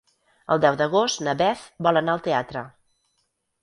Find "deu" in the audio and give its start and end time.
0.63-0.77